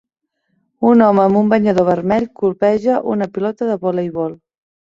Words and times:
Un 0.91 1.03
home 1.07 1.21
amb 1.25 1.39
un 1.41 1.51
banyador 1.51 1.87
vermell 1.91 2.25
colpeja 2.41 2.97
una 3.15 3.31
pilota 3.37 3.73
de 3.75 3.81
voleibol. 3.87 4.39